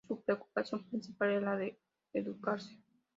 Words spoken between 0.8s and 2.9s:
principal era la de educarse.